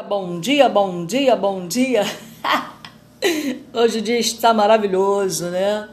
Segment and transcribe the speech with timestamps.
[0.00, 2.02] Bom dia, bom dia, bom dia.
[3.74, 5.86] Hoje o dia está maravilhoso, né?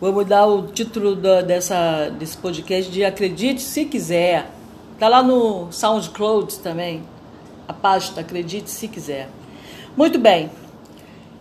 [0.00, 4.50] Vou mudar o título da, dessa, desse podcast de Acredite se quiser.
[4.98, 7.04] Tá lá no SoundCloud também.
[7.68, 9.28] A pasta Acredite se quiser.
[9.96, 10.50] Muito bem.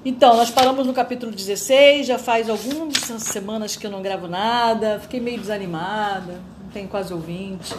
[0.05, 4.99] Então, nós paramos no capítulo 16, já faz algumas semanas que eu não gravo nada,
[4.99, 7.75] fiquei meio desanimada, não tenho quase ouvinte.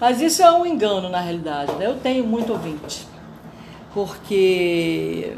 [0.00, 1.86] Mas isso é um engano na realidade, né?
[1.86, 3.13] Eu tenho muito ouvinte
[3.94, 5.36] porque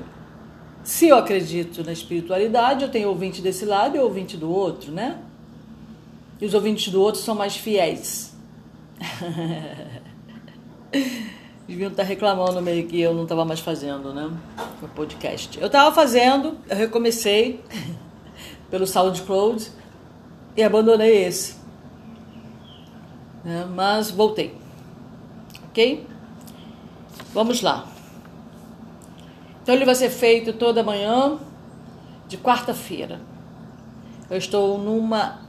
[0.83, 5.19] se eu acredito na espiritualidade, eu tenho ouvinte desse lado e ouvinte do outro, né?
[6.41, 8.35] E os ouvintes do outro são mais fiéis.
[11.69, 14.31] Deviam estar reclamando meio que eu não estava mais fazendo, né?
[14.83, 15.59] O podcast.
[15.61, 17.61] Eu estava fazendo, eu recomecei
[18.71, 19.71] pelo SoundCloud
[20.57, 21.57] e abandonei esse.
[23.45, 23.67] Né?
[23.75, 24.55] Mas voltei.
[25.69, 26.07] Ok?
[27.35, 27.96] Vamos lá.
[29.67, 31.41] Então ele vai ser feito toda manhã
[32.29, 33.21] de quarta-feira.
[34.31, 35.41] Eu estou numa.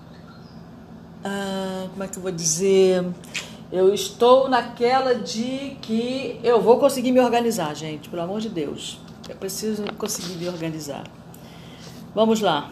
[1.23, 3.05] Ah, como é que eu vou dizer?
[3.71, 8.99] Eu estou naquela de que eu vou conseguir me organizar, gente, pelo amor de Deus.
[9.29, 11.03] Eu preciso conseguir me organizar.
[12.15, 12.71] Vamos lá.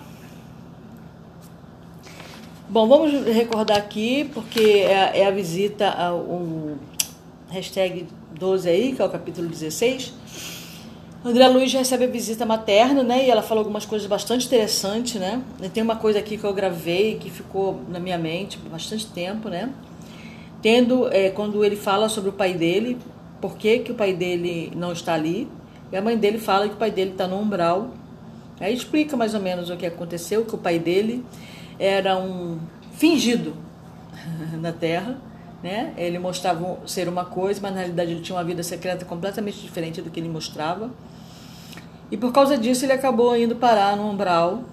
[2.68, 6.76] Bom, vamos recordar aqui, porque é, é a visita ao
[7.52, 10.26] hashtag 12 aí, que é o capítulo 16
[11.26, 13.26] André Luiz recebe a visita materna, né?
[13.26, 15.42] E ela falou algumas coisas bastante interessantes, né?
[15.74, 19.50] Tem uma coisa aqui que eu gravei que ficou na minha mente por bastante tempo,
[19.50, 19.72] né?
[20.62, 23.00] Tendo, é, quando ele fala sobre o pai dele,
[23.42, 25.48] por que, que o pai dele não está ali,
[25.92, 27.90] e a mãe dele fala que o pai dele está no umbral.
[28.60, 31.26] Aí explica mais ou menos o que aconteceu, que o pai dele
[31.80, 32.60] era um
[32.94, 33.56] fingido
[34.62, 35.18] na Terra,
[35.64, 35.92] né?
[35.98, 40.04] Ele mostrava ser uma coisa, mas na realidade ele tinha uma vida secreta completamente diferente
[40.04, 40.92] do que ele mostrava.
[42.12, 44.64] E por causa disso ele acabou indo parar no umbral.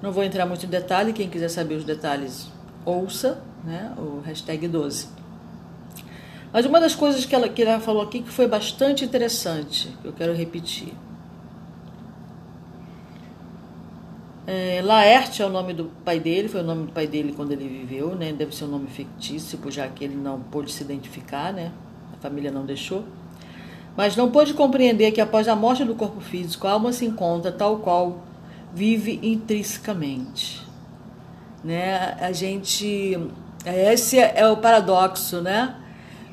[0.00, 2.50] Não vou entrar muito em detalhe, quem quiser saber os detalhes,
[2.84, 5.08] ouça né, o hashtag 12.
[6.52, 10.12] Mas uma das coisas que ela, que ela falou aqui que foi bastante interessante, eu
[10.12, 10.92] quero repetir.
[14.46, 17.52] É, Laerte é o nome do pai dele, foi o nome do pai dele quando
[17.52, 18.32] ele viveu, né?
[18.32, 21.70] Deve ser um nome fictício, já que ele não pôde se identificar, né?
[22.12, 23.04] A família não deixou
[23.96, 27.50] mas não pôde compreender que após a morte do corpo físico, a alma se encontra
[27.50, 28.24] tal qual
[28.72, 30.66] vive intrinsecamente.
[31.62, 32.16] Né?
[32.20, 33.18] A gente.
[33.64, 35.76] Esse é o paradoxo né?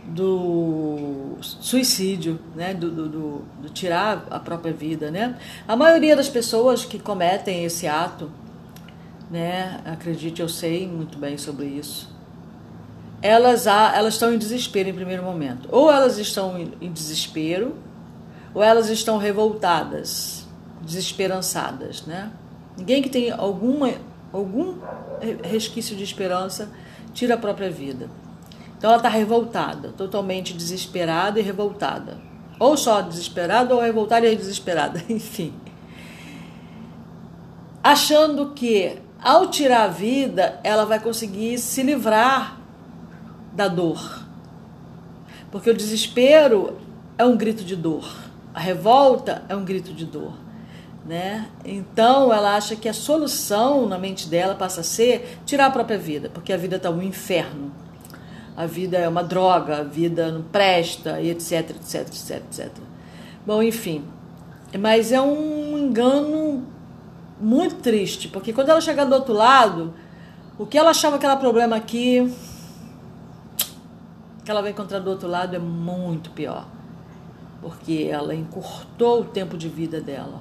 [0.05, 2.73] do suicídio, né?
[2.73, 5.11] Do, do, do, do tirar a própria vida.
[5.11, 5.35] Né?
[5.67, 8.31] A maioria das pessoas que cometem esse ato,
[9.29, 9.81] né?
[9.83, 12.16] acredite, eu sei muito bem sobre isso
[13.21, 15.67] elas, elas estão em desespero em primeiro momento.
[15.71, 17.75] Ou elas estão em desespero,
[18.53, 20.47] ou elas estão revoltadas,
[20.81, 22.31] desesperançadas, né?
[22.77, 23.91] Ninguém que tem alguma,
[24.31, 24.75] algum
[25.43, 26.69] resquício de esperança
[27.13, 28.09] tira a própria vida.
[28.77, 32.17] Então ela está revoltada, totalmente desesperada e revoltada.
[32.59, 35.53] Ou só desesperada, ou revoltada e desesperada, enfim.
[37.83, 42.56] Achando que ao tirar a vida, ela vai conseguir se livrar
[43.57, 44.23] da dor.
[45.51, 46.77] Porque o desespero
[47.17, 48.07] é um grito de dor,
[48.53, 50.33] a revolta é um grito de dor.
[51.03, 51.47] Né?
[51.65, 55.97] Então ela acha que a solução na mente dela passa a ser tirar a própria
[55.97, 57.71] vida, porque a vida está um inferno.
[58.55, 62.71] A vida é uma droga, a vida não presta, e etc, etc, etc, etc.
[63.45, 64.03] Bom, enfim.
[64.77, 66.67] Mas é um engano
[67.39, 69.93] muito triste, porque quando ela chegar do outro lado,
[70.57, 72.33] o que ela achava que era problema aqui
[74.47, 76.65] que ela vai encontrar do outro lado é muito pior,
[77.61, 80.39] porque ela encurtou o tempo de vida dela.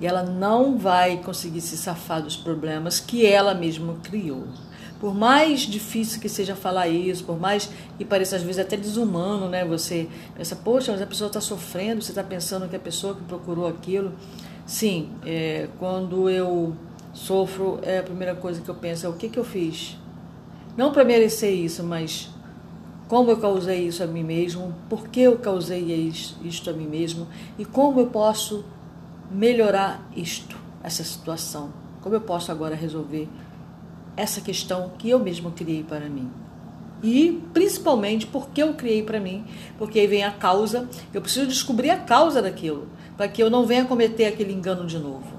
[0.00, 4.44] E ela não vai conseguir se safar dos problemas que ela mesma criou.
[4.98, 9.46] Por mais difícil que seja falar isso, por mais que pareça às vezes até desumano,
[9.46, 9.62] né?
[9.66, 13.24] Você pensa, poxa, mas a pessoa está sofrendo, você está pensando que a pessoa que
[13.24, 14.10] procurou aquilo.
[14.64, 16.74] Sim, é, quando eu
[17.12, 19.98] sofro, é a primeira coisa que eu penso é o que, que eu fiz.
[20.78, 22.32] Não para merecer isso, mas
[23.08, 26.12] como eu causei isso a mim mesmo, por que eu causei
[26.42, 27.26] isto a mim mesmo
[27.58, 28.64] e como eu posso
[29.30, 31.70] melhorar isto, essa situação,
[32.00, 33.28] como eu posso agora resolver
[34.16, 36.30] essa questão que eu mesmo criei para mim.
[37.02, 39.44] E principalmente porque eu criei para mim,
[39.76, 43.66] porque aí vem a causa, eu preciso descobrir a causa daquilo, para que eu não
[43.66, 45.34] venha cometer aquele engano de novo.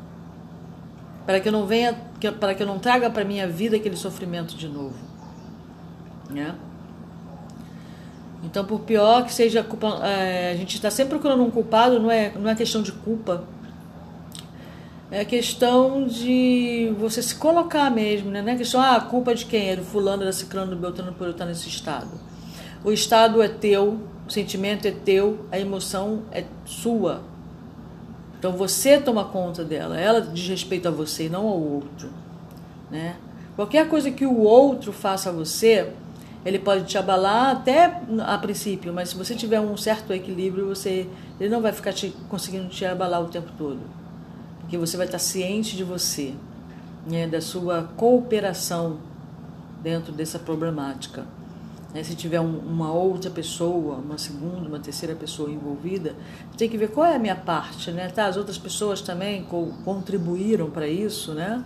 [1.25, 1.99] Para que eu não venha,
[2.39, 4.95] para que eu não traga para minha vida aquele sofrimento de novo,
[6.29, 6.53] né?
[8.45, 11.99] Então, por pior que seja a culpa, é, a gente está sempre procurando um culpado,
[11.99, 13.43] não é, não é questão de culpa.
[15.11, 18.41] É questão de você se colocar mesmo, né?
[18.41, 19.69] Não é questão, ah, a culpa de quem?
[19.69, 22.11] É do fulano, da ciclano, do beltrano, por eu estar nesse estado.
[22.83, 27.21] O estado é teu, o sentimento é teu, a emoção é sua.
[28.37, 32.09] Então você toma conta dela, ela diz respeito a você e não ao outro.
[32.91, 33.15] Né?
[33.55, 35.91] Qualquer coisa que o outro faça a você,
[36.45, 41.09] ele pode te abalar até a princípio, mas se você tiver um certo equilíbrio, você,
[41.39, 43.79] ele não vai ficar te, conseguindo te abalar o tempo todo.
[44.59, 46.33] Porque você vai estar ciente de você,
[47.07, 48.99] né, da sua cooperação
[49.81, 51.25] dentro dessa problemática.
[51.95, 56.13] Né, se tiver um, uma outra pessoa, uma segunda, uma terceira pessoa envolvida,
[56.57, 58.09] tem que ver qual é a minha parte, né?
[58.09, 61.63] Tá, as outras pessoas também co contribuíram para isso, né?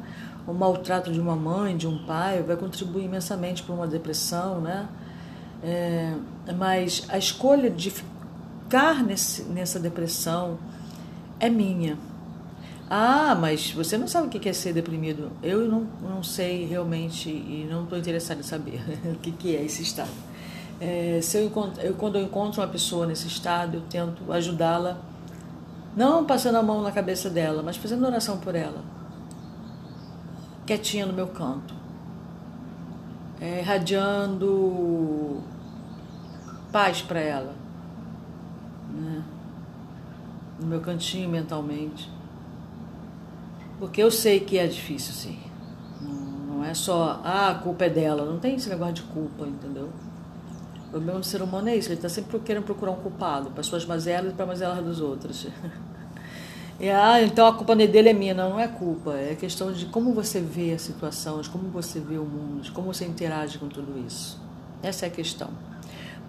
[0.50, 4.88] O maltrato de uma mãe, de um pai, vai contribuir imensamente para uma depressão, né?
[5.64, 6.14] É,
[6.58, 10.58] mas a escolha de ficar nesse, nessa depressão
[11.40, 11.98] é minha.
[12.90, 15.32] Ah, mas você não sabe o que é ser deprimido.
[15.44, 19.64] Eu não, não sei realmente e não estou interessada em saber o que, que é
[19.64, 20.10] esse estado.
[20.82, 24.98] É, se eu, encontro, eu, quando eu encontro uma pessoa nesse estado, eu tento ajudá-la,
[25.96, 28.82] não passando a mão na cabeça dela, mas fazendo oração por ela,
[30.70, 31.74] quietinha no meu canto,
[33.42, 33.64] é,
[36.72, 37.56] paz para ela,
[38.94, 39.24] né?
[40.60, 42.10] no meu cantinho mentalmente
[43.80, 45.40] porque eu sei que é difícil, sim.
[46.02, 48.26] Não, não é só, ah, a culpa é dela.
[48.26, 49.90] Não tem esse negócio de culpa, entendeu?
[50.88, 53.64] O problema do ser humano é isso, ele está sempre querendo procurar um culpado para
[53.64, 55.48] suas mazelas e para mazelas dos outros.
[56.82, 58.34] Ah, então a culpa dele é minha.
[58.34, 59.14] Não, não é culpa.
[59.14, 62.72] É questão de como você vê a situação, de como você vê o mundo, de
[62.72, 64.40] como você interage com tudo isso.
[64.82, 65.50] Essa é a questão.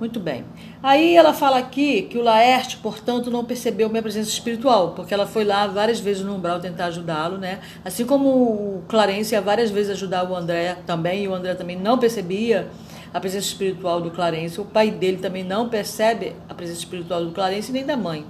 [0.00, 0.46] Muito bem.
[0.82, 5.26] Aí ela fala aqui que o Laerte, portanto, não percebeu minha presença espiritual, porque ela
[5.26, 7.60] foi lá várias vezes no umbral tentar ajudá-lo, né?
[7.84, 11.78] Assim como o Clarence ia várias vezes ajudar o André também, e o André também
[11.78, 12.70] não percebia
[13.12, 17.32] a presença espiritual do Clarence, o pai dele também não percebe a presença espiritual do
[17.32, 18.24] Clarence nem da mãe,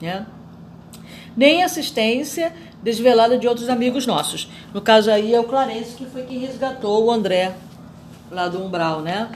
[0.00, 0.26] né?
[1.36, 2.52] Nem assistência
[2.82, 4.50] desvelada de outros amigos nossos.
[4.74, 7.54] No caso aí é o Clarence que foi quem resgatou o André
[8.30, 9.30] lá do umbral, né?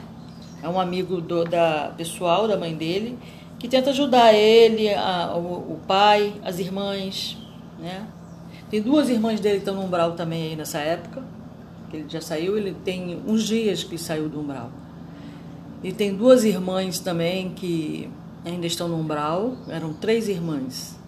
[0.61, 3.17] é um amigo do, da pessoal da mãe dele
[3.59, 7.37] que tenta ajudar ele, a, o, o, pai, as irmãs,
[7.79, 8.05] né?
[8.69, 11.23] Tem duas irmãs dele que estão no umbral também aí nessa época,
[11.89, 14.69] que ele já saiu, ele tem uns dias que saiu do umbral.
[15.83, 18.09] E tem duas irmãs também que
[18.45, 20.99] ainda estão no umbral, eram três irmãs.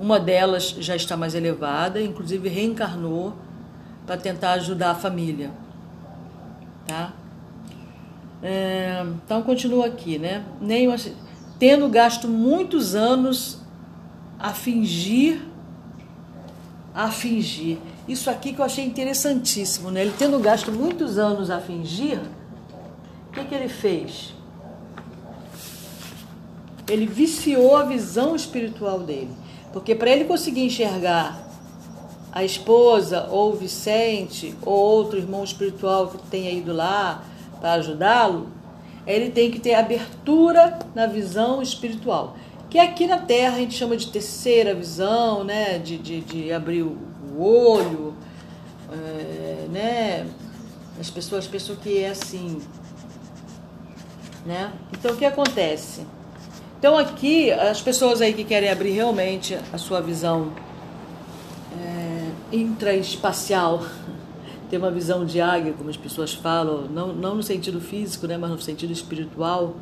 [0.00, 3.34] Uma delas já está mais elevada, inclusive reencarnou
[4.06, 5.50] para tentar ajudar a família,
[6.86, 7.12] tá?
[8.42, 10.42] É, então continua aqui, né?
[10.58, 10.88] Nem
[11.58, 13.58] tendo gasto muitos anos
[14.38, 15.42] a fingir,
[16.94, 17.76] a fingir.
[18.08, 20.00] Isso aqui que eu achei interessantíssimo, né?
[20.00, 22.18] Ele tendo gasto muitos anos a fingir,
[23.28, 24.34] o que, que ele fez?
[26.88, 29.30] Ele viciou a visão espiritual dele,
[29.72, 31.50] porque para ele conseguir enxergar
[32.32, 37.24] a esposa ou o Vicente ou outro irmão espiritual que tenha ido lá
[37.60, 38.48] para ajudá-lo,
[39.06, 42.36] ele tem que ter abertura na visão espiritual.
[42.68, 45.78] Que aqui na Terra a gente chama de terceira visão, né?
[45.78, 48.14] de, de, de abrir o olho,
[48.92, 50.26] é, né?
[50.98, 52.60] As pessoas pensam que é assim.
[54.44, 54.72] Né?
[54.92, 56.06] Então o que acontece?
[56.80, 60.50] Então aqui as pessoas aí que querem abrir realmente a sua visão
[61.78, 63.84] é, intraespacial,
[64.70, 68.38] ter uma visão de águia, como as pessoas falam, não, não no sentido físico, né,
[68.38, 69.76] mas no sentido espiritual.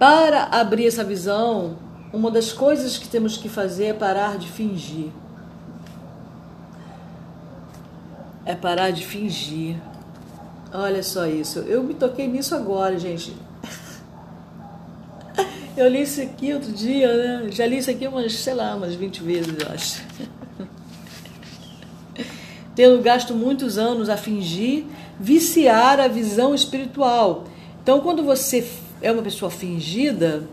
[0.00, 1.76] Para abrir essa visão,
[2.12, 5.12] uma das coisas que temos que fazer é parar de fingir.
[8.44, 9.76] É parar de fingir.
[10.74, 11.60] Olha só isso.
[11.60, 13.32] Eu me toquei nisso agora, gente.
[15.80, 17.50] Eu li isso aqui outro dia, né?
[17.50, 20.02] Já li isso aqui umas, sei lá, umas 20 vezes, eu acho
[22.76, 24.84] tendo gasto muitos anos a fingir,
[25.18, 27.44] viciar a visão espiritual.
[27.82, 28.70] Então, quando você
[29.00, 30.46] é uma pessoa fingida,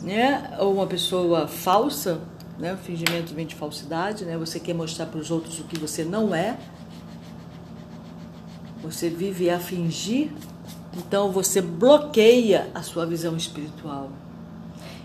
[0.00, 2.20] né, ou uma pessoa falsa,
[2.58, 5.78] né, o fingimento vem de falsidade, né, você quer mostrar para os outros o que
[5.78, 6.58] você não é,
[8.82, 10.30] você vive a fingir,
[10.96, 14.10] então você bloqueia a sua visão espiritual.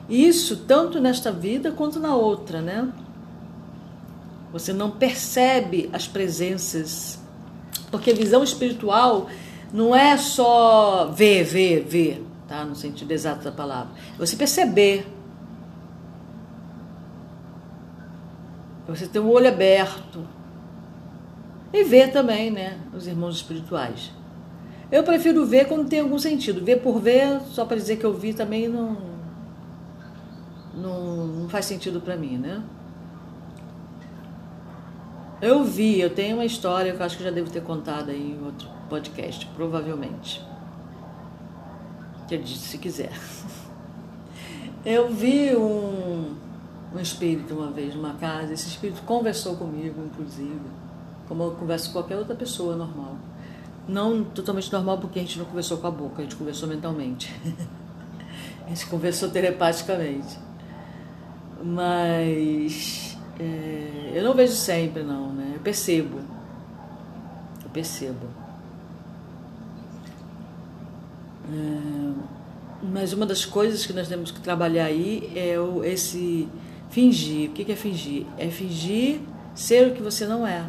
[0.10, 2.92] Isso tanto nesta vida quanto na outra, né?
[4.52, 7.20] Você não percebe as presenças,
[7.92, 9.28] porque visão espiritual
[9.74, 12.64] não é só ver, ver, ver, tá?
[12.64, 13.94] No sentido exato da palavra.
[14.14, 15.08] É você perceber.
[18.88, 20.26] É você ter o olho aberto.
[21.74, 22.80] E ver também, né?
[22.96, 24.12] Os irmãos espirituais.
[24.96, 26.64] Eu prefiro ver quando tem algum sentido.
[26.64, 28.96] Ver por ver, só para dizer que eu vi também não,
[30.74, 32.64] não, não faz sentido para mim, né?
[35.42, 38.38] Eu vi, eu tenho uma história que eu acho que já devo ter contado aí
[38.40, 40.42] em outro podcast, provavelmente.
[42.30, 43.12] Que disse se quiser.
[44.86, 46.36] Eu vi um,
[46.96, 50.62] um espírito uma vez numa casa, esse espírito conversou comigo, inclusive,
[51.28, 53.16] como eu converso com qualquer outra pessoa normal.
[53.88, 57.34] Não totalmente normal, porque a gente não conversou com a boca, a gente conversou mentalmente.
[58.66, 60.40] a gente conversou telepaticamente.
[61.64, 65.54] Mas é, eu não vejo sempre, não, né?
[65.56, 66.20] Eu percebo.
[67.64, 68.28] Eu percebo.
[71.52, 72.14] É,
[72.82, 76.48] mas uma das coisas que nós temos que trabalhar aí é o, esse
[76.90, 77.50] fingir.
[77.50, 78.26] O que é fingir?
[78.38, 79.20] É fingir
[79.54, 80.66] ser o que você não é.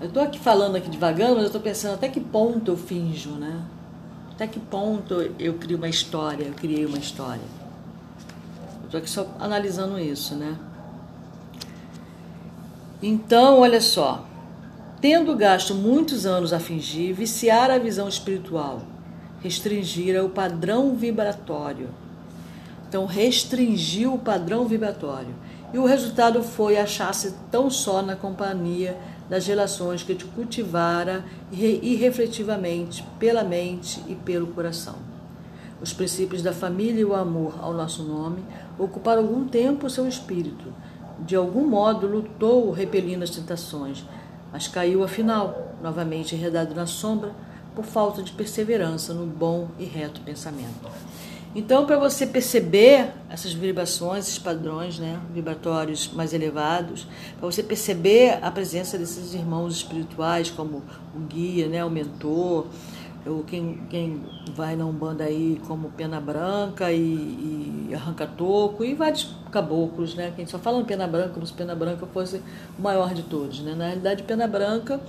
[0.00, 3.32] Eu estou aqui falando aqui devagar, mas eu estou pensando até que ponto eu finjo,
[3.32, 3.62] né?
[4.32, 7.42] Até que ponto eu crio uma história, eu criei uma história.
[8.80, 10.56] Eu estou aqui só analisando isso, né?
[13.02, 14.24] Então, olha só.
[15.02, 18.82] Tendo gasto muitos anos a fingir, viciar a visão espiritual,
[19.42, 21.90] restringir o padrão vibratório.
[22.88, 25.34] Então, restringiu o padrão vibratório.
[25.74, 28.96] E o resultado foi achar-se tão só na companhia
[29.30, 34.96] das relações que te cultivara irrefletivamente pela mente e pelo coração.
[35.80, 38.42] Os princípios da família e o amor ao nosso nome
[38.76, 40.74] ocuparam algum tempo o seu espírito.
[41.20, 44.04] De algum modo lutou repelindo as tentações,
[44.52, 47.32] mas caiu afinal, novamente enredado na sombra,
[47.74, 50.90] por falta de perseverança no bom e reto pensamento.
[51.52, 58.38] Então, para você perceber essas vibrações, esses padrões né, vibratórios mais elevados, para você perceber
[58.40, 62.66] a presença desses irmãos espirituais, como o guia, né, o mentor,
[63.26, 64.22] ou quem, quem
[64.54, 70.32] vai na Umbanda aí como Pena Branca e, e Arranca Toco, e vários caboclos, né?
[70.34, 72.40] Quem só fala em Pena Branca, como se Pena Branca fosse
[72.78, 73.60] o maior de todos.
[73.60, 73.74] Né?
[73.74, 75.00] Na realidade, Pena Branca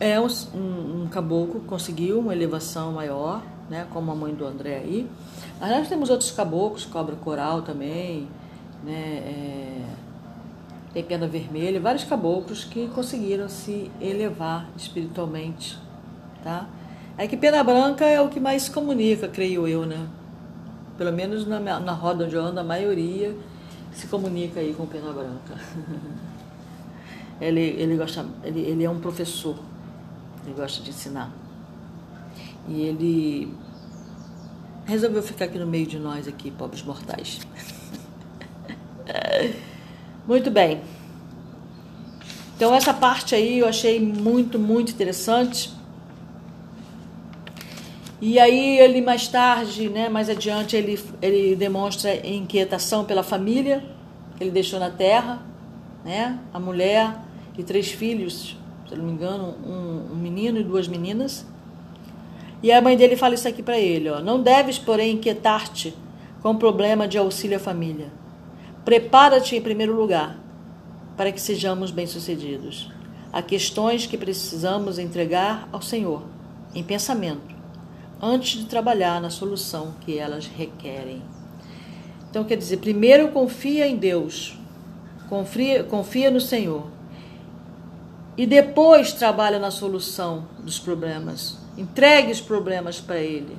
[0.00, 3.86] é um, um, um caboclo conseguiu uma elevação maior, né?
[3.90, 5.08] como a mãe do André aí,
[5.60, 8.28] mas nós temos outros caboclos, cobra coral também,
[8.84, 8.92] né?
[8.92, 9.80] É,
[10.92, 15.76] tem pena vermelha, vários caboclos que conseguiram se elevar espiritualmente,
[16.42, 16.68] tá?
[17.18, 20.06] É que pena branca é o que mais se comunica, creio eu, né?
[20.96, 23.36] Pelo menos na, na roda onde eu ando, a maioria
[23.92, 25.54] se comunica aí com pena branca.
[27.40, 29.56] ele, ele, gosta, ele, ele é um professor,
[30.44, 31.32] ele gosta de ensinar.
[32.68, 33.54] E ele
[34.84, 37.40] resolveu ficar aqui no meio de nós aqui, pobres mortais.
[40.26, 40.80] muito bem.
[42.56, 45.72] Então essa parte aí eu achei muito, muito interessante.
[48.20, 53.84] E aí ele mais tarde, né, mais adiante, ele, ele demonstra inquietação pela família
[54.36, 55.42] que ele deixou na terra,
[56.04, 57.18] né, a mulher
[57.56, 58.56] e três filhos,
[58.94, 61.46] se não me engano, um, um menino e duas meninas.
[62.62, 65.94] E a mãe dele fala isso aqui para ele: ó, Não deves, porém, inquietar-te
[66.42, 68.08] com o problema de auxílio à família.
[68.84, 70.38] Prepara-te em primeiro lugar
[71.16, 72.90] para que sejamos bem-sucedidos.
[73.32, 76.22] Há questões que precisamos entregar ao Senhor
[76.74, 77.54] em pensamento
[78.20, 81.22] antes de trabalhar na solução que elas requerem.
[82.30, 84.58] Então, quer dizer, primeiro confia em Deus,
[85.28, 86.86] confia, confia no Senhor,
[88.36, 91.58] e depois trabalha na solução dos problemas.
[91.76, 93.56] Entregue os problemas para Ele.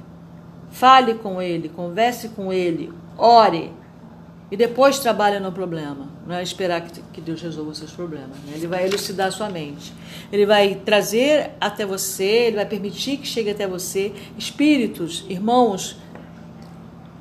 [0.72, 3.72] Fale com Ele, converse com Ele, ore.
[4.51, 6.08] E depois trabalhe no problema.
[6.27, 8.38] Não é esperar que Deus resolva os seus problemas.
[8.46, 8.53] Né?
[8.55, 9.94] Ele vai elucidar a sua mente.
[10.32, 15.98] Ele vai trazer até você, ele vai permitir que chegue até você espíritos, irmãos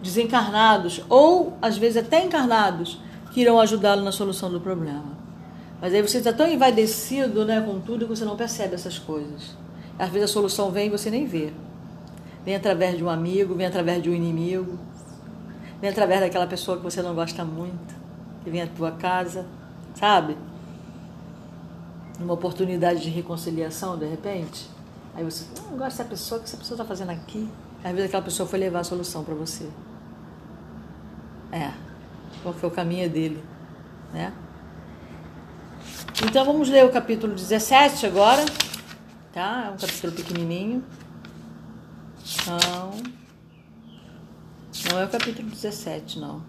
[0.02, 3.00] desencarnados ou às vezes até encarnados
[3.32, 5.23] que irão ajudá-lo na solução do problema.
[5.80, 9.56] Mas aí você está tão envaidecido né, com tudo que você não percebe essas coisas.
[9.98, 11.52] Às vezes a solução vem e você nem vê.
[12.44, 14.78] Vem através de um amigo, vem através de um inimigo,
[15.80, 17.94] vem através daquela pessoa que você não gosta muito,
[18.42, 19.46] que vem à tua casa,
[19.94, 20.36] sabe?
[22.20, 24.68] Uma oportunidade de reconciliação, de repente.
[25.14, 27.48] Aí você, não gosta dessa pessoa, o que essa pessoa está fazendo aqui?
[27.82, 29.68] Às vezes aquela pessoa foi levar a solução para você.
[31.52, 31.70] É,
[32.42, 33.42] porque o caminho dele,
[34.12, 34.32] né?
[36.26, 38.44] Então vamos ler o capítulo 17 agora
[39.34, 39.66] tá?
[39.66, 40.84] É um capítulo pequenininho.
[42.46, 43.02] Não.
[44.90, 46.42] Não é o capítulo 17, não.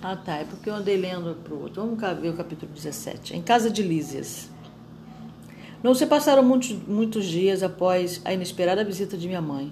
[0.00, 0.36] Ah, tá.
[0.36, 1.82] É porque eu andei lendo para o outro.
[1.82, 3.36] Vamos ver o capítulo 17.
[3.36, 4.48] Em casa de Lísias.
[5.82, 9.70] Não se passaram muitos, muitos dias após a inesperada visita de minha mãe,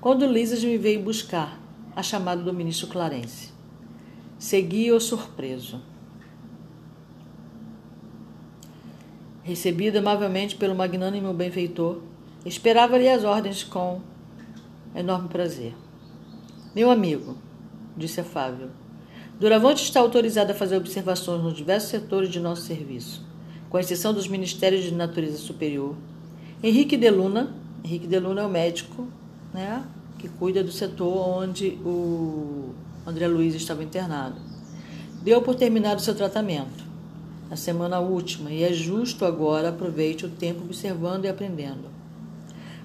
[0.00, 1.58] quando Lísias me veio buscar,
[1.96, 3.50] a chamado do ministro Clarence.
[4.38, 5.82] Segui-o surpreso.
[9.48, 12.02] Recebido amavelmente pelo magnânimo benfeitor,
[12.44, 14.02] esperava-lhe as ordens com
[14.94, 15.74] enorme prazer.
[16.76, 17.34] Meu amigo,
[17.96, 18.68] disse afável,
[19.40, 23.24] Duravante está autorizado a fazer observações nos diversos setores de nosso serviço,
[23.70, 25.96] com exceção dos ministérios de natureza superior.
[26.62, 29.08] Henrique de Luna, Henrique de Luna é o médico,
[29.54, 29.82] né,
[30.18, 32.74] que cuida do setor onde o
[33.06, 34.36] André Luiz estava internado.
[35.22, 36.87] Deu por terminado seu tratamento
[37.48, 41.88] na semana última e é justo agora aproveite o tempo observando e aprendendo.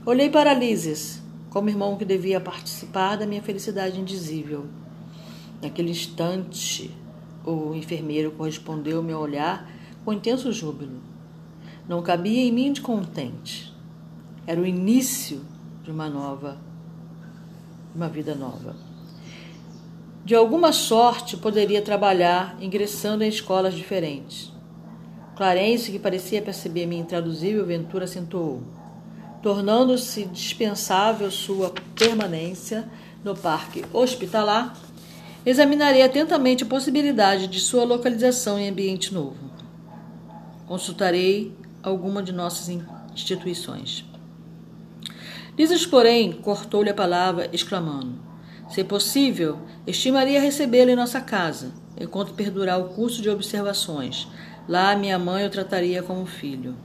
[0.06, 4.66] Olhei para Lises, como irmão que devia participar da minha felicidade indizível.
[5.62, 6.90] Naquele instante,
[7.46, 9.70] o enfermeiro correspondeu ao meu olhar
[10.04, 11.02] com intenso júbilo.
[11.88, 13.74] Não cabia em mim de contente.
[14.48, 15.42] Era o início
[15.84, 16.58] de uma nova,
[17.94, 18.76] uma vida nova.
[20.24, 24.53] De alguma sorte, poderia trabalhar ingressando em escolas diferentes.
[25.36, 28.62] Clarence, que parecia perceber minha intraduzível ventura, acentuou
[29.44, 32.90] tornando-se dispensável sua permanência
[33.26, 34.74] no parque hospitalar,
[35.46, 39.52] examinarei atentamente a possibilidade de sua localização em ambiente novo.
[40.66, 42.70] Consultarei alguma de nossas
[43.14, 44.06] instituições.
[45.58, 48.14] Lisas, porém, cortou-lhe a palavra, exclamando:
[48.70, 54.26] Se possível, estimaria recebê-lo em nossa casa, enquanto perdurar o curso de observações.
[54.68, 56.76] Lá minha mãe o trataria como filho.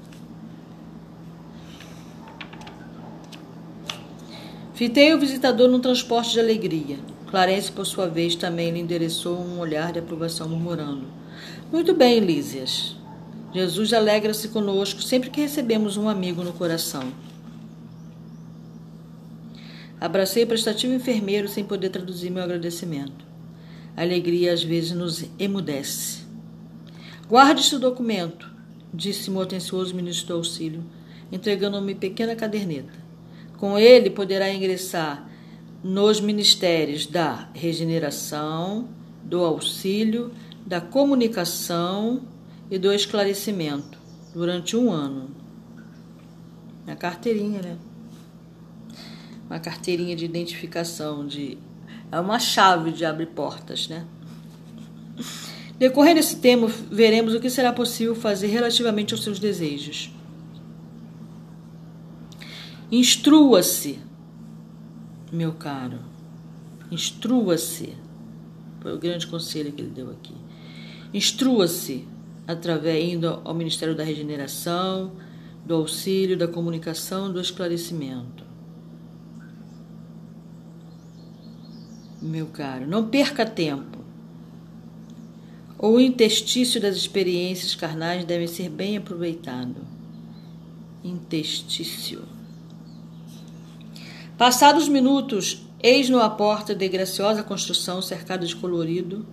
[4.75, 6.99] Fitei o visitador num transporte de alegria.
[7.29, 11.07] Clarence, por sua vez, também lhe endereçou um olhar de aprovação, murmurando:
[11.73, 12.97] Muito bem, Lísias.
[13.53, 17.13] Jesus alegra-se conosco sempre que recebemos um amigo no coração.
[20.01, 23.27] Abracei o prestativo enfermeiro sem poder traduzir meu agradecimento.
[23.97, 26.28] A alegria às vezes nos emudece.
[27.29, 28.51] Guarde este documento,
[28.93, 30.83] disse-me o atencioso ministro do auxílio,
[31.31, 32.95] entregando-me pequena caderneta.
[33.59, 35.29] Com ele poderá ingressar
[35.85, 38.89] nos ministérios da regeneração,
[39.23, 40.33] do auxílio,
[40.65, 42.23] da comunicação
[42.71, 43.99] e do esclarecimento
[44.33, 45.29] durante um ano.
[46.87, 47.79] A carteirinha, né?
[49.51, 51.59] Uma carteirinha de identificação de
[52.11, 54.07] é uma chave de abrir portas, né?
[55.79, 60.13] Decorrendo esse tema, veremos o que será possível fazer relativamente aos seus desejos.
[62.91, 63.99] Instrua-se,
[65.31, 66.01] meu caro.
[66.91, 67.95] Instrua-se.
[68.81, 70.35] Foi o grande conselho que ele deu aqui.
[71.13, 72.07] Instrua-se
[72.47, 75.13] através indo ao Ministério da Regeneração,
[75.65, 78.43] do auxílio, da comunicação, do esclarecimento.
[82.21, 83.98] Meu caro, não perca tempo.
[85.81, 89.77] O intestício das experiências carnais deve ser bem aproveitado.
[91.05, 92.25] Intestício.
[94.37, 99.25] Passados minutos, eis-no a porta de graciosa construção cercada de colorido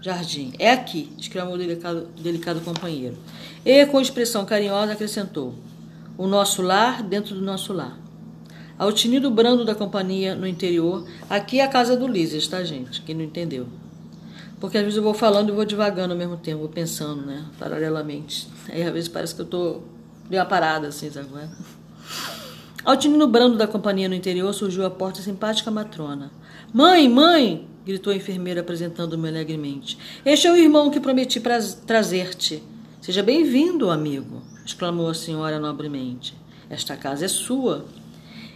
[0.00, 0.52] jardim.
[0.58, 3.16] É aqui, exclamou o delicado, delicado companheiro.
[3.64, 5.54] E, com expressão carinhosa, acrescentou:
[6.18, 7.96] O nosso lar dentro do nosso lar.
[8.76, 13.02] Ao tinido brando da companhia no interior, aqui é a casa do Lízias, tá, gente?
[13.02, 13.68] Quem não entendeu.
[14.60, 17.44] Porque às vezes eu vou falando e vou devagando ao mesmo tempo, vou pensando, né?
[17.58, 18.48] Paralelamente.
[18.68, 19.80] Aí às vezes parece que eu tô
[20.28, 21.28] de uma parada, assim, sabe?
[22.84, 26.30] Ao tinino brando da companhia no interior surgiu a porta simpática matrona.
[26.72, 27.68] Mãe, mãe!
[27.86, 29.96] gritou a enfermeira apresentando-me alegremente.
[30.24, 31.40] Este é o irmão que prometi
[31.86, 32.60] trazer-te.
[33.00, 36.34] Seja bem-vindo, amigo, exclamou a senhora nobremente.
[36.68, 37.86] Esta casa é sua.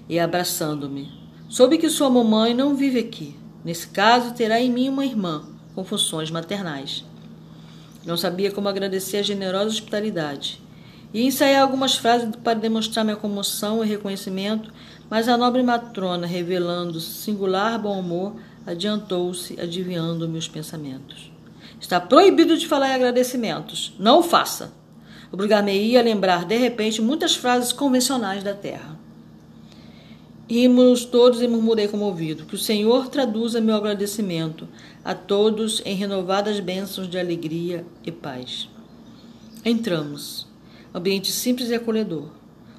[0.09, 1.09] E abraçando-me,
[1.49, 3.37] soube que sua mamãe não vive aqui.
[3.65, 7.05] Nesse caso, terá em mim uma irmã, com funções maternais.
[8.05, 10.61] Não sabia como agradecer a generosa hospitalidade
[11.13, 14.73] e ensaiar algumas frases para demonstrar minha comoção e reconhecimento,
[15.09, 21.33] mas a nobre matrona, revelando singular bom humor, adiantou-se, adivinhando meus pensamentos.
[21.81, 23.93] Está proibido de falar em agradecimentos.
[23.99, 24.73] Não o faça.
[25.33, 29.00] Obrigar-me a lembrar, de repente, muitas frases convencionais da terra.
[30.51, 32.45] Rimos todos e murmurei comovido.
[32.45, 34.67] Que o Senhor traduza meu agradecimento
[35.05, 38.69] a todos em renovadas bênçãos de alegria e paz.
[39.65, 40.49] Entramos.
[40.93, 42.31] Ambiente simples e acolhedor.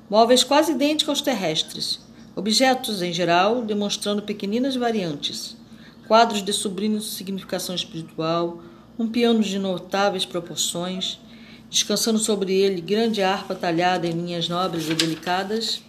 [0.10, 2.02] Móveis quase idênticos aos terrestres.
[2.36, 5.56] Objetos, em geral, demonstrando pequeninas variantes.
[6.10, 8.62] Quadros de sublime significação espiritual.
[9.00, 11.22] Um piano de notáveis proporções.
[11.70, 15.82] Descansando sobre ele, grande harpa talhada em linhas nobres e delicadas.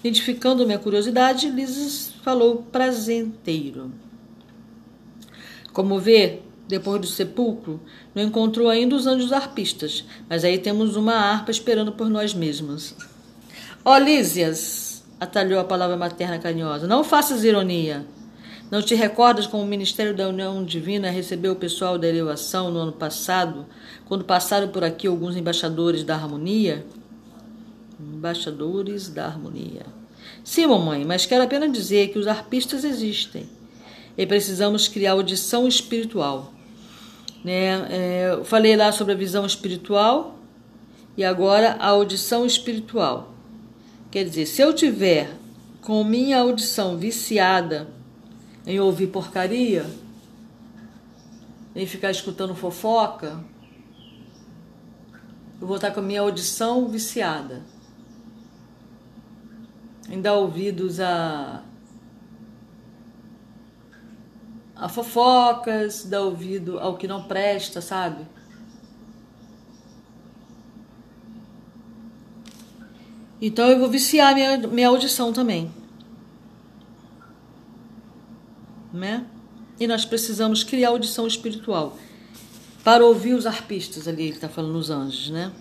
[0.00, 3.92] Identificando minha curiosidade, Lises falou prazenteiro.
[5.74, 7.80] Como vê, depois do sepulcro,
[8.14, 12.94] não encontrou ainda os anjos arpistas, mas aí temos uma harpa esperando por nós mesmos.
[13.84, 18.06] Ó, oh, Lísias, atalhou a palavra materna carinhosa, não faças ironia.
[18.70, 22.78] Não te recordas como o Ministério da União Divina recebeu o pessoal da elevação no
[22.78, 23.66] ano passado,
[24.06, 26.86] quando passaram por aqui alguns embaixadores da harmonia?
[28.14, 29.86] Embaixadores da harmonia.
[30.44, 33.48] Sim, mamãe, mas quero apenas dizer que os arpistas existem
[34.16, 36.52] e precisamos criar audição espiritual.
[37.44, 37.86] Né?
[37.90, 40.38] É, eu falei lá sobre a visão espiritual
[41.16, 43.34] e agora a audição espiritual.
[44.10, 45.30] Quer dizer, se eu tiver
[45.82, 47.88] com minha audição viciada
[48.66, 49.86] em ouvir porcaria,
[51.74, 53.42] em ficar escutando fofoca,
[55.60, 57.62] eu vou estar com a minha audição viciada
[60.10, 61.62] em dar ouvidos a
[64.74, 68.26] a fofocas, dá ouvido ao que não presta, sabe?
[73.42, 75.70] Então eu vou viciar minha, minha audição também.
[78.92, 79.26] Né?
[79.78, 81.96] E nós precisamos criar audição espiritual
[82.82, 85.52] para ouvir os arpistas ali, ele está falando nos anjos, né?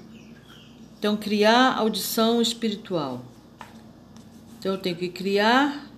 [0.97, 3.23] Então, criar audição espiritual.
[4.59, 5.89] Então, eu tenho que criar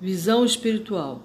[0.00, 1.22] Visão espiritual.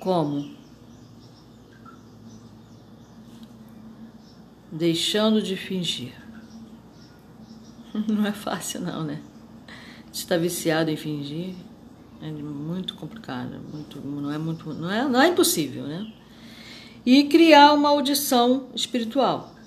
[0.00, 0.56] Como?
[4.70, 6.12] Deixando de fingir.
[8.08, 9.22] Não é fácil não, né?
[10.12, 11.54] Está viciado em fingir
[12.20, 16.12] é muito complicado, muito, não é muito, não é, não é impossível, né?
[17.04, 19.58] E criar uma audição espiritual.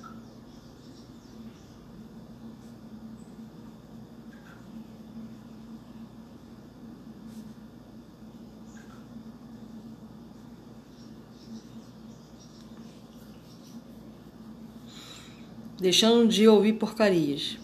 [15.81, 17.57] deixando de ouvir porcarias.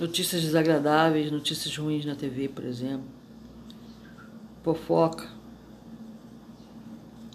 [0.00, 3.04] Notícias desagradáveis, notícias ruins na TV, por exemplo.
[4.64, 5.28] Fofoca.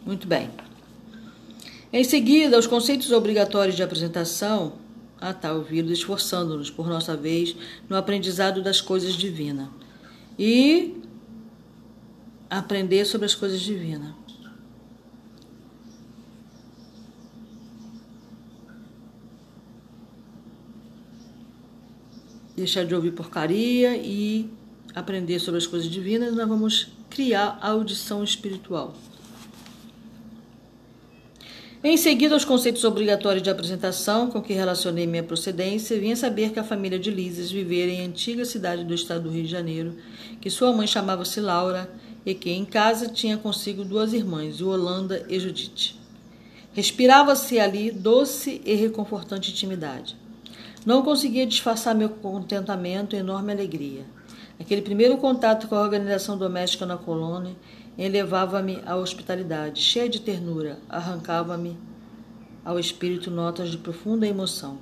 [0.04, 0.50] Muito bem.
[1.94, 4.74] Em seguida, os conceitos obrigatórios de apresentação.
[5.22, 7.56] Ah, tá, ouvido, esforçando-nos, por nossa vez,
[7.88, 9.68] no aprendizado das coisas divinas.
[10.38, 11.00] E
[12.50, 14.25] aprender sobre as coisas divinas.
[22.66, 24.50] Deixar de ouvir porcaria e
[24.96, 28.96] aprender sobre as coisas divinas, nós vamos criar a audição espiritual.
[31.84, 36.54] Em seguida, aos conceitos obrigatórios de apresentação com que relacionei minha procedência, vim a saber
[36.54, 39.96] que a família de Lises vivera em antiga cidade do estado do Rio de Janeiro,
[40.42, 41.88] que sua mãe chamava-se Laura
[42.26, 46.00] e que em casa tinha consigo duas irmãs, Yolanda e Judite.
[46.74, 50.25] Respirava-se ali doce e reconfortante intimidade.
[50.86, 54.06] Não conseguia disfarçar meu contentamento e enorme alegria.
[54.60, 57.56] Aquele primeiro contato com a organização doméstica na colônia
[57.98, 61.76] elevava-me à hospitalidade, cheia de ternura, arrancava-me
[62.64, 64.78] ao espírito notas de profunda emoção.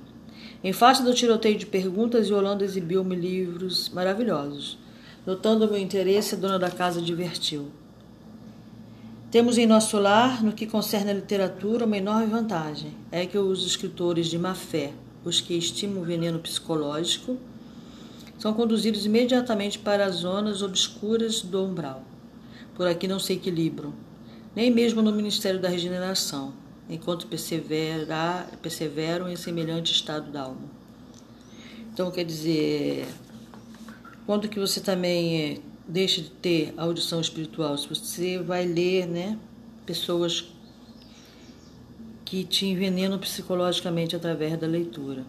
[0.62, 4.78] Em face do tiroteio de perguntas, Yolanda exibiu-me livros maravilhosos.
[5.26, 7.70] Notando meu interesse, a dona da casa divertiu.
[9.30, 13.66] Temos em nosso lar, no que concerne à literatura, uma enorme vantagem: é que os
[13.66, 14.92] escritores de má fé,
[15.24, 17.38] os que estimam o veneno psicológico,
[18.38, 22.02] são conduzidos imediatamente para as zonas obscuras do umbral.
[22.74, 23.94] Por aqui não se equilibram,
[24.54, 26.52] nem mesmo no Ministério da Regeneração,
[26.88, 30.74] enquanto perseveram em semelhante estado da alma.
[31.92, 33.06] Então, quer dizer,
[34.26, 37.78] quando que você também é, deixa de ter audição espiritual?
[37.78, 39.38] Se você vai ler, né,
[39.86, 40.52] pessoas
[42.24, 45.24] que te envenenam psicologicamente através da leitura.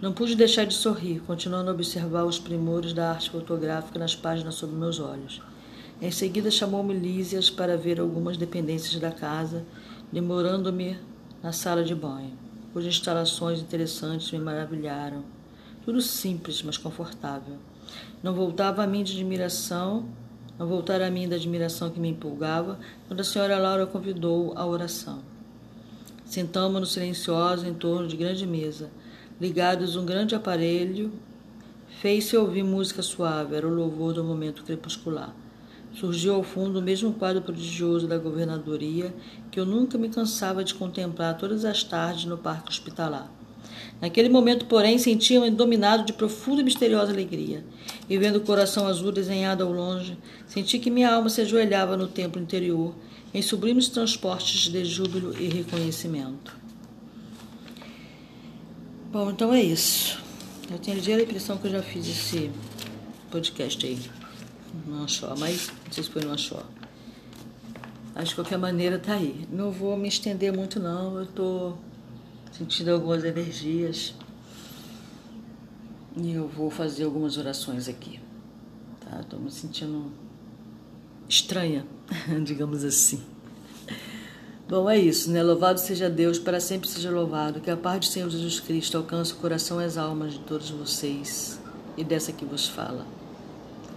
[0.00, 4.56] Não pude deixar de sorrir, continuando a observar os primores da arte fotográfica nas páginas
[4.56, 5.40] sob meus olhos.
[6.00, 9.64] Em seguida, chamou-me Lísias para ver algumas dependências da casa,
[10.10, 10.98] demorando-me
[11.40, 12.36] na sala de banho.
[12.72, 15.22] cujas instalações interessantes me maravilharam.
[15.84, 17.56] Tudo simples, mas confortável.
[18.22, 20.08] Não voltava a mim de admiração,
[20.58, 24.66] não voltara a mim da admiração que me empolgava, quando a senhora Laura convidou à
[24.66, 25.31] oração.
[26.32, 28.90] Sentamos-nos silenciosos em torno de grande mesa,
[29.38, 31.12] ligados um grande aparelho.
[32.00, 35.36] Fez-se ouvir música suave, era o louvor do momento crepuscular.
[35.92, 39.14] Surgiu ao fundo o mesmo quadro prodigioso da governadoria
[39.50, 43.30] que eu nunca me cansava de contemplar todas as tardes no parque hospitalar.
[44.00, 47.62] Naquele momento, porém, sentia-me dominado de profunda e misteriosa alegria.
[48.08, 50.16] E vendo o coração azul desenhado ao longe,
[50.46, 52.94] senti que minha alma se ajoelhava no templo interior,
[53.34, 56.56] em sublimes transportes de júbilo e reconhecimento.
[59.10, 60.22] Bom, então é isso.
[60.70, 62.50] Eu tenho a impressão que eu já fiz esse
[63.30, 63.98] podcast aí
[64.86, 66.64] no Anchor, mas não sei se foi no Anchor.
[68.14, 69.46] Mas de qualquer maneira tá aí.
[69.50, 71.74] Não vou me estender muito não, eu tô
[72.52, 74.14] sentindo algumas energias.
[76.16, 78.20] E eu vou fazer algumas orações aqui.
[79.00, 79.22] Tá?
[79.28, 80.12] Tô me sentindo
[81.28, 81.86] estranha,
[82.44, 83.22] digamos assim.
[84.68, 85.42] Bom, é isso, né?
[85.42, 87.60] Louvado seja Deus, para sempre seja louvado.
[87.60, 90.70] Que a paz do Senhor Jesus Cristo alcance o coração e as almas de todos
[90.70, 91.60] vocês
[91.96, 93.06] e dessa que vos fala.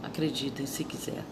[0.03, 1.23] Acreditem se quiser.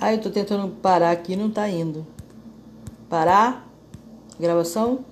[0.00, 2.06] Ah, eu tô tentando parar aqui, não tá indo.
[3.08, 3.68] Parar?
[4.38, 5.04] Gravação?